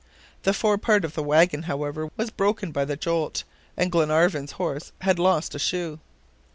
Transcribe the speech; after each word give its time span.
The 0.41 0.51
fore 0.55 0.79
part 0.79 1.05
of 1.05 1.13
the 1.13 1.21
wagon, 1.21 1.61
however, 1.69 2.09
was 2.17 2.31
broken 2.31 2.71
by 2.71 2.85
the 2.85 2.95
jolt, 2.97 3.43
and 3.77 3.91
Glenarvan's 3.91 4.53
horse 4.53 4.93
had 5.01 5.19
lost 5.19 5.53
a 5.53 5.59
shoe. 5.59 5.99